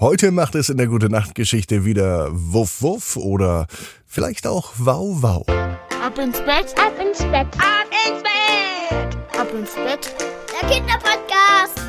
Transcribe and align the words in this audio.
Heute 0.00 0.30
macht 0.30 0.54
es 0.54 0.70
in 0.70 0.78
der 0.78 0.86
Gute 0.86 1.10
Nacht 1.10 1.34
Geschichte 1.34 1.84
wieder 1.84 2.30
Wuff 2.32 2.80
Wuff 2.80 3.18
oder 3.18 3.66
vielleicht 4.06 4.46
auch 4.46 4.72
Wow 4.78 5.22
Wow. 5.22 5.46
Ab 6.02 6.18
ins 6.18 6.38
Bett, 6.38 6.74
ab 6.78 6.94
ins 6.98 7.18
Bett, 7.18 7.46
ab 7.58 7.86
ins 8.08 8.22
Bett, 8.22 9.38
ab 9.38 9.48
ins 9.52 9.74
Bett. 9.74 10.16
Der 10.58 10.70
Kinderpodcast. 10.70 11.80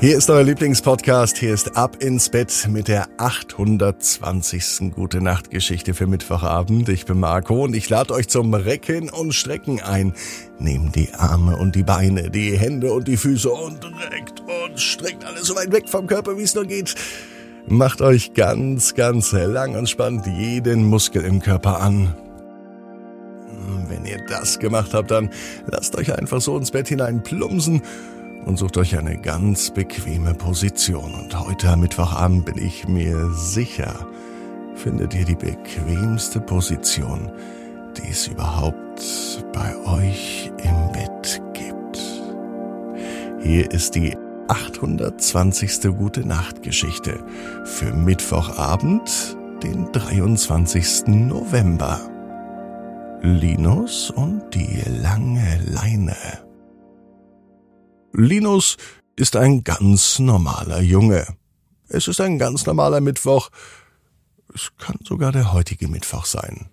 Hier 0.00 0.18
ist 0.18 0.28
euer 0.28 0.42
Lieblingspodcast. 0.42 1.38
Hier 1.38 1.54
ist 1.54 1.76
Ab 1.76 2.02
ins 2.02 2.28
Bett 2.28 2.66
mit 2.68 2.88
der 2.88 3.06
820. 3.18 4.92
Gute 4.92 5.20
Nacht 5.20 5.52
Geschichte 5.52 5.94
für 5.94 6.08
Mittwochabend. 6.08 6.88
Ich 6.88 7.06
bin 7.06 7.20
Marco 7.20 7.62
und 7.62 7.74
ich 7.74 7.88
lade 7.88 8.12
euch 8.12 8.28
zum 8.28 8.52
Recken 8.54 9.08
und 9.08 9.32
Strecken 9.34 9.80
ein. 9.80 10.14
Nehmt 10.58 10.96
die 10.96 11.14
Arme 11.14 11.56
und 11.56 11.76
die 11.76 11.84
Beine, 11.84 12.28
die 12.28 12.58
Hände 12.58 12.92
und 12.92 13.06
die 13.06 13.16
Füße 13.16 13.48
und 13.48 13.84
reckt 14.10 14.43
und 14.64 14.80
streckt 14.80 15.24
alles 15.24 15.46
so 15.46 15.56
weit 15.56 15.72
weg 15.72 15.88
vom 15.88 16.06
Körper, 16.06 16.36
wie 16.38 16.42
es 16.42 16.54
nur 16.54 16.64
geht. 16.64 16.94
Macht 17.66 18.02
euch 18.02 18.34
ganz, 18.34 18.94
ganz 18.94 19.32
lang 19.32 19.74
und 19.74 19.88
spannt 19.88 20.26
jeden 20.26 20.84
Muskel 20.84 21.24
im 21.24 21.40
Körper 21.40 21.80
an. 21.80 22.14
Wenn 23.88 24.04
ihr 24.04 24.24
das 24.28 24.58
gemacht 24.58 24.92
habt, 24.92 25.10
dann 25.10 25.30
lasst 25.66 25.96
euch 25.96 26.16
einfach 26.16 26.40
so 26.40 26.56
ins 26.58 26.70
Bett 26.70 26.88
hinein 26.88 27.22
plumpsen 27.22 27.82
und 28.44 28.58
sucht 28.58 28.76
euch 28.76 28.98
eine 28.98 29.18
ganz 29.18 29.70
bequeme 29.72 30.34
Position. 30.34 31.14
Und 31.14 31.38
heute 31.38 31.70
am 31.70 31.80
Mittwochabend 31.80 32.44
bin 32.44 32.58
ich 32.58 32.86
mir 32.86 33.30
sicher, 33.30 34.06
findet 34.74 35.14
ihr 35.14 35.24
die 35.24 35.34
bequemste 35.34 36.40
Position, 36.40 37.32
die 37.96 38.10
es 38.10 38.26
überhaupt 38.26 39.02
bei 39.52 39.74
euch 39.86 40.50
im 40.62 40.92
Bett 40.92 41.40
gibt. 41.54 41.98
Hier 43.42 43.70
ist 43.70 43.94
die 43.94 44.14
820. 44.48 45.96
Gute 45.96 46.26
Nacht 46.26 46.62
Geschichte 46.62 47.24
für 47.64 47.92
Mittwochabend, 47.94 49.36
den 49.62 49.90
23. 49.92 51.06
November. 51.06 52.10
Linus 53.22 54.10
und 54.10 54.54
die 54.54 54.82
lange 54.86 55.60
Leine. 55.64 56.16
Linus 58.12 58.76
ist 59.16 59.34
ein 59.36 59.64
ganz 59.64 60.18
normaler 60.18 60.80
Junge. 60.80 61.26
Es 61.88 62.06
ist 62.06 62.20
ein 62.20 62.38
ganz 62.38 62.66
normaler 62.66 63.00
Mittwoch. 63.00 63.48
Es 64.54 64.72
kann 64.78 64.98
sogar 65.02 65.32
der 65.32 65.54
heutige 65.54 65.88
Mittwoch 65.88 66.26
sein. 66.26 66.68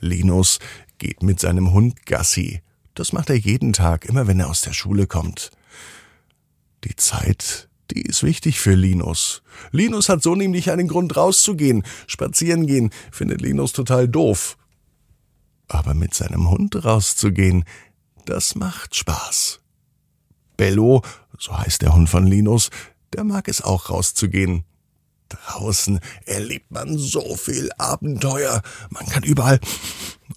Linus 0.00 0.60
geht 0.98 1.22
mit 1.22 1.40
seinem 1.40 1.72
Hund 1.72 2.06
Gassi. 2.06 2.62
Das 2.94 3.12
macht 3.12 3.28
er 3.30 3.36
jeden 3.36 3.72
Tag, 3.72 4.04
immer 4.04 4.28
wenn 4.28 4.38
er 4.38 4.48
aus 4.48 4.60
der 4.60 4.72
Schule 4.72 5.06
kommt. 5.06 5.50
Die 6.86 6.94
Zeit, 6.94 7.68
die 7.90 8.02
ist 8.02 8.22
wichtig 8.22 8.60
für 8.60 8.74
Linus. 8.74 9.42
Linus 9.72 10.08
hat 10.08 10.22
so 10.22 10.36
nämlich 10.36 10.70
einen 10.70 10.86
Grund 10.86 11.16
rauszugehen. 11.16 11.82
Spazieren 12.06 12.66
gehen 12.66 12.90
findet 13.10 13.40
Linus 13.40 13.72
total 13.72 14.06
doof. 14.06 14.56
Aber 15.66 15.94
mit 15.94 16.14
seinem 16.14 16.48
Hund 16.48 16.84
rauszugehen, 16.84 17.64
das 18.24 18.54
macht 18.54 18.94
Spaß. 18.94 19.58
Bello, 20.56 21.02
so 21.36 21.58
heißt 21.58 21.82
der 21.82 21.92
Hund 21.92 22.08
von 22.08 22.24
Linus, 22.28 22.70
der 23.12 23.24
mag 23.24 23.48
es 23.48 23.62
auch 23.62 23.90
rauszugehen. 23.90 24.64
Draußen 25.28 25.98
erlebt 26.24 26.70
man 26.70 26.96
so 26.98 27.34
viel 27.34 27.70
Abenteuer. 27.78 28.62
Man 28.90 29.06
kann 29.06 29.24
überall 29.24 29.58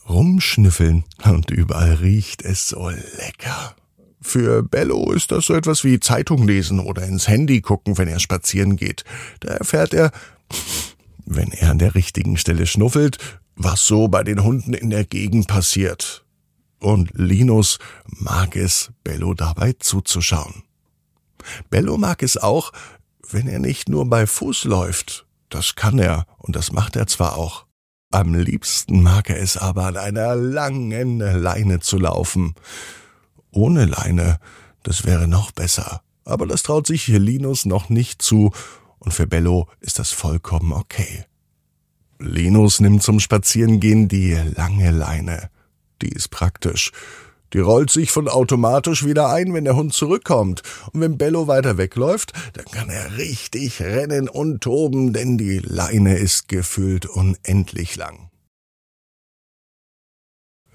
rumschnüffeln 0.08 1.03
und 1.25 1.52
überall 1.52 1.94
riecht 1.94 2.41
es 2.41 2.69
so 2.69 2.89
lecker. 2.89 3.75
Für 4.22 4.64
Bello 4.64 5.12
ist 5.12 5.31
das 5.31 5.45
so 5.45 5.53
etwas 5.53 5.84
wie 5.84 6.00
Zeitung 6.00 6.45
lesen 6.48 6.80
oder 6.80 7.03
ins 7.03 7.28
Handy 7.28 7.62
gucken, 7.62 7.98
wenn 7.98 8.08
er 8.08 8.20
spazieren 8.20 8.75
geht. 8.75 9.03
Da 9.39 9.50
erfährt 9.50 9.94
er, 9.94 10.12
wenn 11.25 11.52
er 11.52 11.72
an 11.72 11.80
der 11.80 11.95
richtigen 11.95 12.38
Stelle 12.38 12.67
schnuffelt, 12.67 13.17
was 13.56 13.86
so 13.86 14.08
bei 14.08 14.23
den 14.23 14.44
Hunden 14.44 14.73
in 14.73 14.90
der 14.90 15.06
Gegend 15.06 15.47
passiert 15.47 16.25
und 16.79 17.12
Linus 17.13 17.79
mag 18.06 18.56
es, 18.56 18.91
Bello 19.03 19.34
dabei 19.34 19.74
zuzuschauen. 19.78 20.63
Bello 21.69 21.97
mag 21.97 22.24
es 22.24 22.38
auch, 22.38 22.72
wenn 23.29 23.47
er 23.47 23.59
nicht 23.59 23.90
nur 23.90 24.09
bei 24.09 24.25
Fuß 24.25 24.63
läuft. 24.63 25.25
Das 25.50 25.75
kann 25.75 26.00
er 26.00 26.25
und 26.38 26.56
das 26.56 26.72
macht 26.72 26.96
er 26.96 27.08
zwar 27.08 27.38
auch. 27.38 27.66
Am 28.12 28.34
liebsten 28.34 29.03
mag 29.03 29.29
er 29.29 29.40
es 29.40 29.58
aber 29.58 29.85
an 29.85 29.97
einer 29.97 30.35
langen 30.35 31.19
Leine 31.19 31.79
zu 31.79 31.97
laufen. 31.97 32.56
Ohne 33.51 33.85
Leine, 33.85 34.39
das 34.83 35.05
wäre 35.05 35.27
noch 35.27 35.51
besser. 35.51 36.01
Aber 36.25 36.45
das 36.45 36.63
traut 36.63 36.87
sich 36.87 37.07
Linus 37.07 37.65
noch 37.65 37.89
nicht 37.89 38.21
zu 38.21 38.51
und 38.99 39.13
für 39.13 39.27
Bello 39.27 39.67
ist 39.79 39.99
das 39.99 40.11
vollkommen 40.11 40.73
okay. 40.73 41.25
Linus 42.19 42.79
nimmt 42.81 43.01
zum 43.01 43.19
Spazierengehen 43.19 44.09
die 44.09 44.33
lange 44.33 44.91
Leine. 44.91 45.49
Die 46.01 46.09
ist 46.09 46.29
praktisch. 46.29 46.91
Die 47.53 47.59
rollt 47.59 47.89
sich 47.89 48.11
von 48.11 48.27
automatisch 48.27 49.05
wieder 49.05 49.29
ein, 49.29 49.53
wenn 49.53 49.63
der 49.63 49.75
Hund 49.75 49.93
zurückkommt. 49.93 50.61
Und 50.91 51.01
wenn 51.01 51.17
Bello 51.17 51.47
weiter 51.47 51.77
wegläuft, 51.77 52.33
dann 52.53 52.66
kann 52.66 52.89
er 52.89 53.17
richtig 53.17 53.81
rennen 53.81 54.29
und 54.29 54.61
toben, 54.61 55.13
denn 55.13 55.37
die 55.37 55.59
Leine 55.59 56.17
ist 56.17 56.47
gefüllt 56.47 57.05
unendlich 57.07 57.95
lang. 57.95 58.28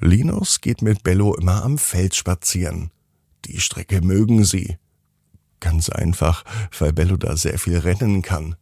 Linus 0.00 0.60
geht 0.60 0.82
mit 0.82 1.02
Bello 1.02 1.34
immer 1.34 1.64
am 1.64 1.78
Feld 1.78 2.14
spazieren. 2.14 2.90
Die 3.44 3.60
Strecke 3.60 4.00
mögen 4.00 4.44
sie. 4.44 4.76
Ganz 5.60 5.88
einfach, 5.88 6.44
weil 6.78 6.92
Bello 6.92 7.16
da 7.16 7.36
sehr 7.36 7.58
viel 7.58 7.78
rennen 7.78 8.22
kann. 8.22 8.56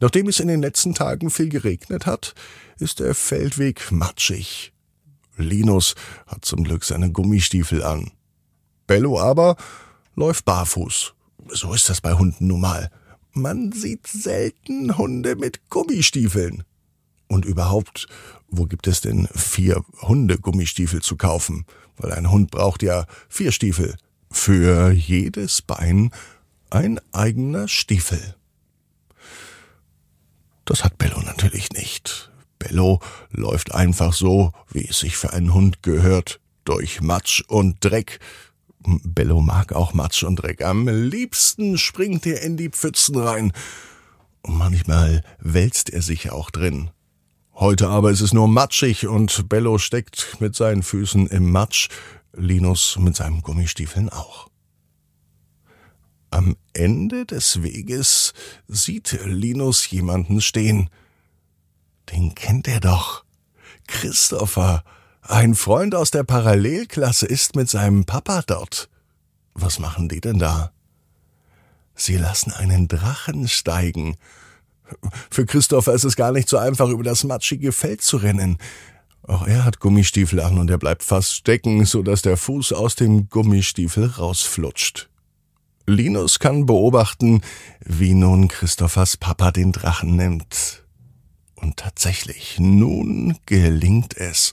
Nachdem 0.00 0.28
es 0.28 0.40
in 0.40 0.48
den 0.48 0.62
letzten 0.62 0.94
Tagen 0.94 1.30
viel 1.30 1.48
geregnet 1.48 2.06
hat, 2.06 2.34
ist 2.78 3.00
der 3.00 3.14
Feldweg 3.14 3.92
matschig. 3.92 4.72
Linus 5.36 5.94
hat 6.26 6.44
zum 6.44 6.64
Glück 6.64 6.84
seine 6.84 7.12
Gummistiefel 7.12 7.82
an. 7.82 8.10
Bello 8.86 9.20
aber 9.20 9.56
läuft 10.16 10.44
barfuß. 10.44 11.14
So 11.48 11.72
ist 11.72 11.88
das 11.88 12.00
bei 12.00 12.14
Hunden 12.14 12.46
nun 12.46 12.60
mal. 12.60 12.90
Man 13.32 13.72
sieht 13.72 14.06
selten 14.06 14.96
Hunde 14.98 15.36
mit 15.36 15.68
Gummistiefeln. 15.70 16.64
Und 17.28 17.44
überhaupt, 17.44 18.08
wo 18.50 18.66
gibt 18.66 18.86
es 18.86 19.00
denn 19.00 19.28
vier 19.34 19.84
Hundegummistiefel 20.02 21.02
zu 21.02 21.16
kaufen? 21.16 21.64
Weil 21.96 22.12
ein 22.12 22.30
Hund 22.30 22.50
braucht 22.50 22.82
ja 22.82 23.06
vier 23.28 23.52
Stiefel. 23.52 23.96
Für 24.30 24.90
jedes 24.90 25.62
Bein 25.62 26.10
ein 26.70 27.00
eigener 27.12 27.68
Stiefel. 27.68 28.36
Das 30.64 30.84
hat 30.84 30.98
Bello 30.98 31.20
natürlich 31.20 31.72
nicht. 31.72 32.30
Bello 32.58 33.00
läuft 33.30 33.74
einfach 33.74 34.12
so, 34.12 34.52
wie 34.70 34.86
es 34.86 35.00
sich 35.00 35.16
für 35.16 35.32
einen 35.32 35.52
Hund 35.52 35.82
gehört, 35.82 36.40
durch 36.64 37.00
Matsch 37.00 37.42
und 37.48 37.84
Dreck. 37.84 38.20
Bello 38.84 39.40
mag 39.40 39.72
auch 39.72 39.94
Matsch 39.94 40.22
und 40.22 40.36
Dreck. 40.36 40.62
Am 40.62 40.86
liebsten 40.86 41.76
springt 41.76 42.26
er 42.26 42.42
in 42.42 42.56
die 42.56 42.68
Pfützen 42.68 43.16
rein. 43.16 43.52
Und 44.42 44.56
manchmal 44.56 45.22
wälzt 45.38 45.90
er 45.90 46.02
sich 46.02 46.30
auch 46.30 46.50
drin. 46.50 46.90
Heute 47.60 47.88
aber 47.88 48.10
ist 48.10 48.22
es 48.22 48.32
nur 48.32 48.48
matschig 48.48 49.06
und 49.06 49.50
Bello 49.50 49.76
steckt 49.76 50.40
mit 50.40 50.56
seinen 50.56 50.82
Füßen 50.82 51.26
im 51.26 51.52
Matsch, 51.52 51.90
Linus 52.32 52.96
mit 52.98 53.16
seinen 53.16 53.42
Gummistiefeln 53.42 54.08
auch. 54.08 54.48
Am 56.30 56.56
Ende 56.72 57.26
des 57.26 57.62
Weges 57.62 58.32
sieht 58.66 59.20
Linus 59.26 59.90
jemanden 59.90 60.40
stehen. 60.40 60.88
Den 62.10 62.34
kennt 62.34 62.66
er 62.66 62.80
doch. 62.80 63.24
Christopher, 63.86 64.82
ein 65.20 65.54
Freund 65.54 65.94
aus 65.94 66.10
der 66.10 66.24
Parallelklasse, 66.24 67.26
ist 67.26 67.56
mit 67.56 67.68
seinem 67.68 68.06
Papa 68.06 68.40
dort. 68.46 68.88
Was 69.52 69.78
machen 69.78 70.08
die 70.08 70.22
denn 70.22 70.38
da? 70.38 70.72
Sie 71.94 72.16
lassen 72.16 72.52
einen 72.52 72.88
Drachen 72.88 73.48
steigen. 73.48 74.16
Für 75.30 75.46
Christopher 75.46 75.94
ist 75.94 76.04
es 76.04 76.16
gar 76.16 76.32
nicht 76.32 76.48
so 76.48 76.56
einfach, 76.58 76.88
über 76.88 77.02
das 77.02 77.24
matschige 77.24 77.72
Feld 77.72 78.02
zu 78.02 78.16
rennen. 78.16 78.58
Auch 79.22 79.46
er 79.46 79.64
hat 79.64 79.80
Gummistiefel 79.80 80.40
an 80.40 80.58
und 80.58 80.70
er 80.70 80.78
bleibt 80.78 81.02
fast 81.02 81.34
stecken, 81.34 81.84
so 81.84 82.02
dass 82.02 82.22
der 82.22 82.36
Fuß 82.36 82.72
aus 82.72 82.94
dem 82.96 83.28
Gummistiefel 83.28 84.06
rausflutscht. 84.06 85.08
Linus 85.86 86.38
kann 86.38 86.66
beobachten, 86.66 87.42
wie 87.84 88.14
nun 88.14 88.48
Christophers 88.48 89.16
Papa 89.16 89.50
den 89.50 89.72
Drachen 89.72 90.16
nimmt. 90.16 90.84
Und 91.54 91.76
tatsächlich, 91.76 92.58
nun 92.58 93.36
gelingt 93.46 94.16
es. 94.16 94.52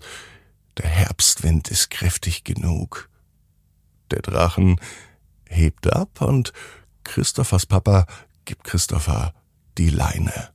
Der 0.77 0.89
Herbstwind 0.89 1.69
ist 1.69 1.89
kräftig 1.89 2.43
genug. 2.43 3.09
Der 4.11 4.21
Drachen 4.21 4.79
hebt 5.47 5.91
ab 5.91 6.21
und 6.21 6.53
Christophers 7.03 7.65
Papa 7.65 8.05
gibt 8.45 8.63
Christopher 8.63 9.33
die 9.77 9.89
Leine. 9.89 10.49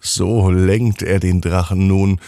So 0.00 0.50
lenkt 0.50 1.02
er 1.02 1.20
den 1.20 1.40
Drachen 1.40 1.86
nun, 1.86 2.20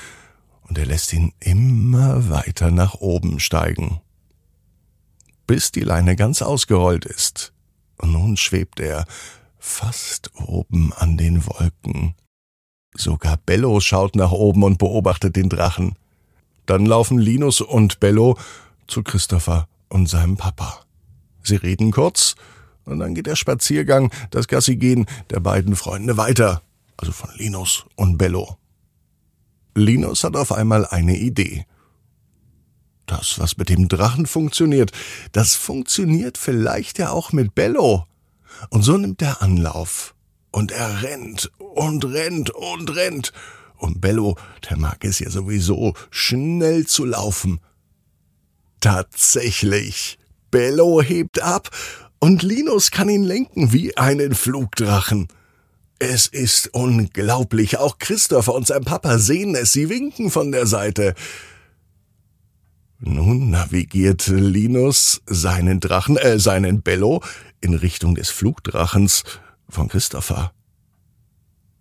und 0.68 0.78
er 0.78 0.86
lässt 0.86 1.12
ihn 1.12 1.32
immer 1.40 2.30
weiter 2.30 2.70
nach 2.70 2.94
oben 2.94 3.38
steigen. 3.38 4.00
Bis 5.46 5.72
die 5.72 5.80
Leine 5.80 6.16
ganz 6.16 6.40
ausgerollt 6.40 7.04
ist. 7.04 7.52
Und 7.98 8.12
nun 8.12 8.36
schwebt 8.36 8.80
er 8.80 9.04
fast 9.58 10.30
oben 10.36 10.92
an 10.94 11.16
den 11.16 11.46
Wolken. 11.46 12.14
Sogar 12.96 13.36
Bello 13.36 13.80
schaut 13.80 14.16
nach 14.16 14.32
oben 14.32 14.62
und 14.62 14.78
beobachtet 14.78 15.36
den 15.36 15.48
Drachen. 15.48 15.96
Dann 16.66 16.86
laufen 16.86 17.18
Linus 17.18 17.60
und 17.60 18.00
Bello 18.00 18.38
zu 18.86 19.02
Christopher 19.02 19.68
und 19.88 20.08
seinem 20.08 20.36
Papa. 20.36 20.84
Sie 21.42 21.56
reden 21.56 21.90
kurz, 21.90 22.36
und 22.84 22.98
dann 22.98 23.14
geht 23.14 23.26
der 23.26 23.36
Spaziergang, 23.36 24.12
das 24.30 24.48
Gassigehen 24.48 25.06
der 25.30 25.40
beiden 25.40 25.76
Freunde 25.76 26.16
weiter, 26.16 26.62
also 26.96 27.12
von 27.12 27.30
Linus 27.36 27.84
und 27.96 28.18
Bello. 28.18 28.56
Linus 29.74 30.24
hat 30.24 30.36
auf 30.36 30.52
einmal 30.52 30.86
eine 30.86 31.16
Idee. 31.16 31.66
Das, 33.06 33.38
was 33.38 33.56
mit 33.56 33.68
dem 33.68 33.88
Drachen 33.88 34.26
funktioniert, 34.26 34.92
das 35.32 35.54
funktioniert 35.54 36.38
vielleicht 36.38 36.98
ja 36.98 37.10
auch 37.10 37.32
mit 37.32 37.54
Bello. 37.54 38.06
Und 38.70 38.82
so 38.82 38.96
nimmt 38.96 39.20
er 39.20 39.42
Anlauf. 39.42 40.14
Und 40.50 40.70
er 40.70 41.02
rennt 41.02 41.50
und 41.58 42.04
rennt 42.04 42.50
und 42.50 42.94
rennt. 42.94 43.32
Und 43.76 44.00
Bello, 44.00 44.38
der 44.68 44.78
mag 44.78 45.04
es 45.04 45.18
ja 45.18 45.28
sowieso, 45.28 45.94
schnell 46.10 46.86
zu 46.86 47.04
laufen. 47.04 47.60
Tatsächlich. 48.80 50.18
Bello 50.50 51.02
hebt 51.02 51.42
ab 51.42 51.70
und 52.24 52.42
Linus 52.42 52.90
kann 52.90 53.10
ihn 53.10 53.22
lenken 53.22 53.74
wie 53.74 53.98
einen 53.98 54.34
Flugdrachen. 54.34 55.28
Es 55.98 56.26
ist 56.26 56.72
unglaublich. 56.72 57.76
Auch 57.76 57.98
Christopher 57.98 58.54
und 58.54 58.66
sein 58.66 58.82
Papa 58.82 59.18
sehen 59.18 59.54
es. 59.54 59.72
Sie 59.72 59.90
winken 59.90 60.30
von 60.30 60.50
der 60.50 60.66
Seite. 60.66 61.12
Nun 62.98 63.50
navigiert 63.50 64.26
Linus 64.28 65.20
seinen 65.26 65.80
Drachen, 65.80 66.16
äh, 66.16 66.38
seinen 66.38 66.80
Bello 66.80 67.22
in 67.60 67.74
Richtung 67.74 68.14
des 68.14 68.30
Flugdrachens 68.30 69.24
von 69.68 69.88
Christopher. 69.88 70.52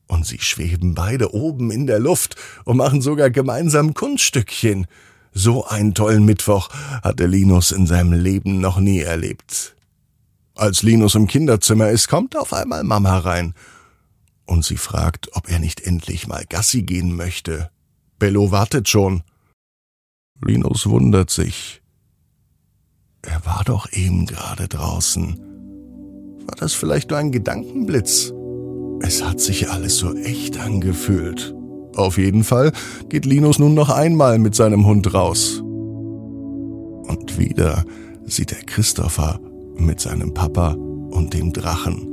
Und 0.07 0.27
sie 0.27 0.39
schweben 0.39 0.93
beide 0.93 1.33
oben 1.33 1.71
in 1.71 1.87
der 1.87 1.99
Luft 1.99 2.35
und 2.65 2.75
machen 2.75 3.01
sogar 3.01 3.29
gemeinsam 3.29 3.93
Kunststückchen. 3.93 4.87
So 5.31 5.65
einen 5.65 5.93
tollen 5.93 6.25
Mittwoch 6.25 6.67
hatte 7.01 7.27
Linus 7.27 7.71
in 7.71 7.87
seinem 7.87 8.11
Leben 8.11 8.59
noch 8.59 8.77
nie 8.77 8.99
erlebt. 8.99 9.73
Als 10.55 10.83
Linus 10.83 11.15
im 11.15 11.27
Kinderzimmer 11.27 11.89
ist, 11.89 12.07
kommt 12.07 12.37
auf 12.37 12.53
einmal 12.53 12.83
Mama 12.83 13.17
rein. 13.17 13.53
Und 14.45 14.63
sie 14.63 14.77
fragt, 14.77 15.35
ob 15.35 15.49
er 15.49 15.59
nicht 15.59 15.81
endlich 15.81 16.27
mal 16.27 16.45
Gassi 16.47 16.83
gehen 16.83 17.15
möchte. 17.15 17.71
Bello 18.19 18.51
wartet 18.51 18.87
schon. 18.87 19.23
Linus 20.45 20.87
wundert 20.87 21.29
sich. 21.29 21.81
Er 23.23 23.45
war 23.45 23.63
doch 23.65 23.91
eben 23.93 24.25
gerade 24.25 24.67
draußen. 24.67 25.39
War 26.45 26.55
das 26.57 26.73
vielleicht 26.73 27.09
nur 27.09 27.19
ein 27.19 27.31
Gedankenblitz? 27.31 28.33
Es 29.01 29.23
hat 29.23 29.39
sich 29.39 29.69
alles 29.69 29.97
so 29.97 30.13
echt 30.15 30.59
angefühlt. 30.59 31.55
Auf 31.95 32.17
jeden 32.17 32.43
Fall 32.43 32.73
geht 33.09 33.25
Linus 33.25 33.59
nun 33.59 33.73
noch 33.73 33.89
einmal 33.89 34.39
mit 34.39 34.55
seinem 34.55 34.85
Hund 34.85 35.13
raus. 35.13 35.61
Und 35.61 37.37
wieder 37.37 37.85
sieht 38.25 38.51
er 38.51 38.63
Christopher 38.63 39.39
mit 39.75 39.99
seinem 39.99 40.33
Papa 40.33 40.73
und 40.73 41.33
dem 41.33 41.53
Drachen. 41.53 42.09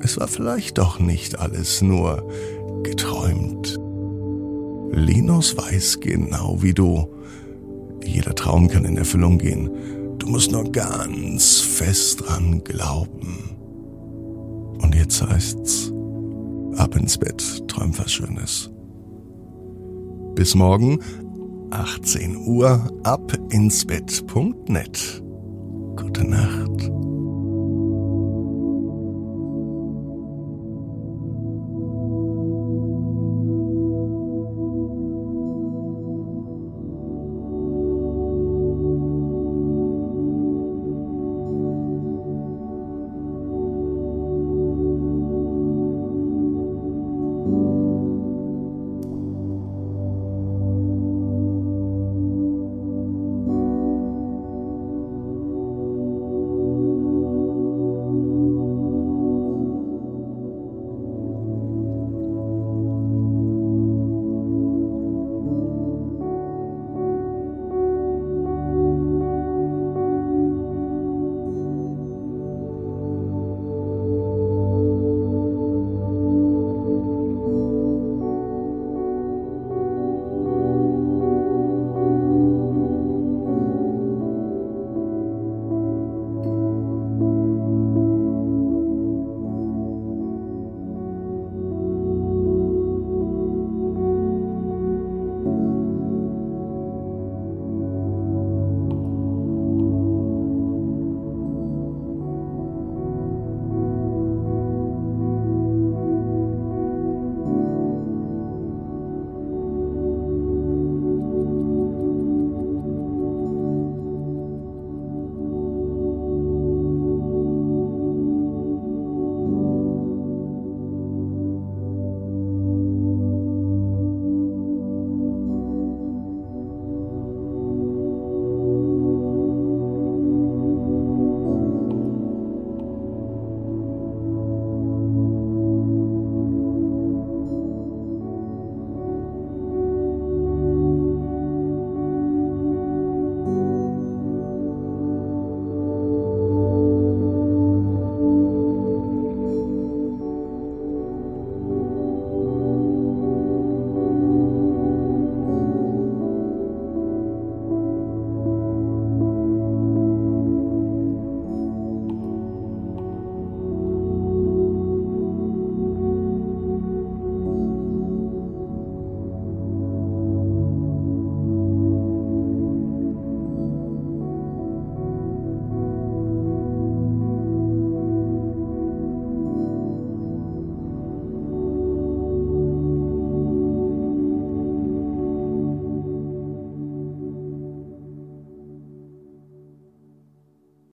Es 0.00 0.18
war 0.18 0.28
vielleicht 0.28 0.78
doch 0.78 0.98
nicht 1.00 1.38
alles 1.38 1.80
nur 1.80 2.28
geträumt. 2.82 3.78
Linus 4.92 5.56
weiß 5.56 6.00
genau 6.00 6.62
wie 6.62 6.74
du. 6.74 7.08
Jeder 8.04 8.34
Traum 8.34 8.68
kann 8.68 8.84
in 8.84 8.96
Erfüllung 8.96 9.38
gehen. 9.38 9.70
Du 10.18 10.28
musst 10.28 10.52
nur 10.52 10.70
ganz 10.70 11.60
fest 11.60 12.22
dran 12.26 12.62
glauben. 12.62 13.56
Und 14.80 14.94
jetzt 14.94 15.26
heißt's, 15.26 15.90
ab 16.76 16.94
ins 16.96 17.18
Bett, 17.18 17.66
träum 17.66 17.96
was 17.98 18.12
Schönes. 18.12 18.70
Bis 20.34 20.54
morgen, 20.54 21.00
18 21.70 22.36
Uhr, 22.36 22.86
ab 23.02 23.32
ins 23.50 23.84
Bett.net 23.86 25.23
gute 26.14 26.28
Nacht. 26.28 26.93